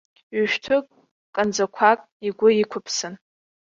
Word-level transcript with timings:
Ҩ-шәҭы 0.37 0.77
канӡақәак 1.35 1.99
игәы 2.27 2.49
иқәыԥсан. 2.61 3.13